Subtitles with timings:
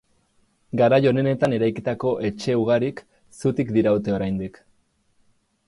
[0.79, 3.05] Garai onenetan eraikitako etxe ugarik
[3.43, 4.59] zutik diraute oraindik.